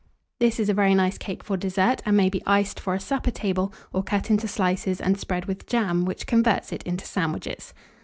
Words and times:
This 0.39 0.59
is 0.59 0.67
a 0.67 0.73
very 0.73 0.95
nice 0.95 1.19
cake 1.19 1.43
for 1.43 1.55
dessert, 1.55 2.01
and 2.07 2.17
may 2.17 2.27
be 2.27 2.41
iced 2.47 2.79
for 2.79 2.95
a 2.95 2.99
supper 2.99 3.29
table, 3.29 3.71
or 3.93 4.01
cut 4.01 4.31
into 4.31 4.47
slices 4.47 4.99
and 4.99 5.15
spread 5.15 5.45
with 5.45 5.67
jam, 5.67 6.05
which 6.05 6.25
converts 6.25 6.71
it 6.71 6.81
into 6.87 7.05
sandwiches. 7.05 7.71